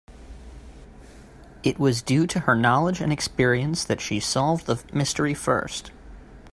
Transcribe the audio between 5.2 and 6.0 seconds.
first.